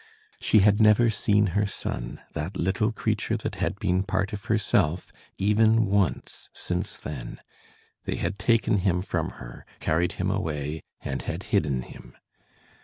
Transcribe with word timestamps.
She 0.39 0.61
had 0.61 0.81
never 0.81 1.11
seen 1.11 1.45
her 1.53 1.67
son, 1.67 2.21
that 2.33 2.57
little 2.57 2.91
creature 2.91 3.37
that 3.37 3.53
had 3.61 3.77
been 3.77 4.01
part 4.01 4.33
of 4.33 4.45
herself, 4.45 5.13
even 5.37 5.85
once 5.85 6.49
since 6.53 6.97
then; 6.97 7.37
they 8.05 8.15
had 8.15 8.39
taken 8.39 8.77
him 8.77 9.03
from 9.03 9.33
her, 9.37 9.63
carried 9.79 10.13
him 10.13 10.31
away, 10.31 10.81
and 11.01 11.21
had 11.21 11.43
hidden 11.53 11.83
him. 11.83 12.17